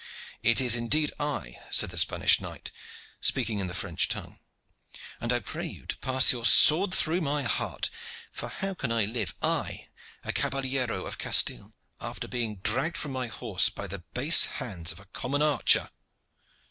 "It 0.41 0.59
is 0.59 0.75
indeed 0.75 1.11
I," 1.19 1.59
said 1.69 1.91
the 1.91 1.97
Spanish 1.99 2.41
knight, 2.41 2.71
speaking 3.19 3.59
in 3.59 3.67
the 3.67 3.75
French 3.75 4.07
tongue, 4.07 4.39
"and 5.19 5.31
I 5.31 5.39
pray 5.41 5.67
you 5.67 5.85
to 5.85 5.97
pass 5.99 6.31
your 6.31 6.43
sword 6.43 6.91
through 6.91 7.21
my 7.21 7.43
heart, 7.43 7.91
for 8.31 8.49
how 8.49 8.73
can 8.73 8.91
I 8.91 9.05
live 9.05 9.35
I, 9.43 9.89
a 10.23 10.33
caballero 10.33 11.05
of 11.05 11.19
Castile 11.19 11.75
after 11.99 12.27
being 12.27 12.55
dragged 12.55 12.97
from 12.97 13.11
my 13.11 13.27
horse 13.27 13.69
by 13.69 13.85
the 13.85 13.99
base 13.99 14.47
hands 14.57 14.91
of 14.91 14.99
a 14.99 15.05
common 15.05 15.43
archer?" 15.43 15.91